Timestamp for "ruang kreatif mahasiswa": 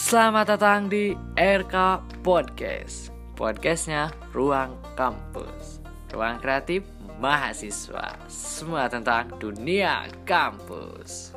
6.16-8.16